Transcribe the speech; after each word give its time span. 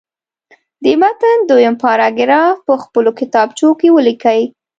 د 0.83 0.85
متن 1.01 1.37
دویم 1.49 1.75
پاراګراف 1.83 2.55
په 2.67 2.73
خپلو 2.83 3.11
کتابچو 3.19 3.67
کې 3.79 3.87
ولیکئ. 3.91 4.41